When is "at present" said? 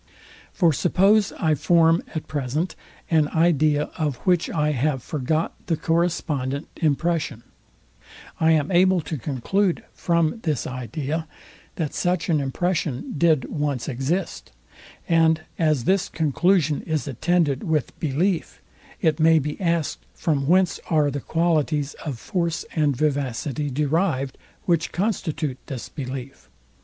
2.15-2.75